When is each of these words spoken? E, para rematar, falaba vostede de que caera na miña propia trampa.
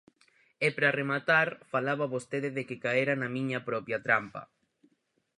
E, 0.65 0.67
para 0.75 0.95
rematar, 0.99 1.47
falaba 1.71 2.11
vostede 2.15 2.49
de 2.57 2.63
que 2.67 2.81
caera 2.83 3.13
na 3.17 3.29
miña 3.35 3.59
propia 3.69 4.03
trampa. 4.05 4.41